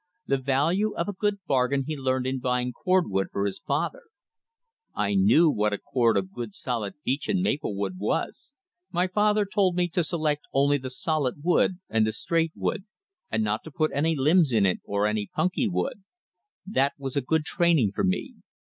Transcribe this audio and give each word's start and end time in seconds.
The 0.25 0.39
value 0.39 0.95
of 0.95 1.07
a 1.07 1.13
good 1.13 1.37
bar 1.45 1.67
gain 1.67 1.83
he 1.85 1.95
learned 1.95 2.25
in 2.25 2.39
buying 2.39 2.73
cord 2.73 3.07
wood 3.11 3.27
for 3.31 3.45
his 3.45 3.59
father: 3.59 4.01
"I 4.95 5.13
knew 5.13 5.47
what 5.47 5.73
a 5.73 5.77
cord 5.77 6.17
of 6.17 6.31
good 6.33 6.55
solid 6.55 6.95
beech 7.05 7.29
and 7.29 7.43
maple 7.43 7.75
wood 7.75 7.99
was. 7.99 8.51
My 8.91 9.05
father 9.05 9.45
told 9.45 9.75
me 9.75 9.87
to 9.89 10.03
select 10.03 10.45
only 10.53 10.79
the 10.79 10.89
solid 10.89 11.43
wood 11.43 11.77
and 11.87 12.07
the 12.07 12.13
straight 12.13 12.53
wood 12.55 12.85
and 13.29 13.43
not 13.43 13.63
to 13.63 13.69
put 13.71 13.91
any 13.93 14.15
limbs 14.15 14.51
in 14.51 14.65
it 14.65 14.79
or 14.85 15.05
any 15.05 15.27
punky 15.31 15.67
wood. 15.67 16.01
That 16.65 16.93
was 16.97 17.15
a 17.15 17.21
good 17.21 17.45
training 17.45 17.91
for 17.93 18.03
me. 18.03 18.37